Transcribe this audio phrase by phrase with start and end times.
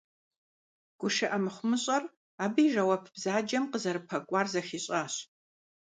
[0.99, 2.03] ГушыӀэ мыхъумыщӀэр,
[2.43, 5.13] абы и жэуап бзаджэм къызэрыпэкӀуар зыхищӀащ.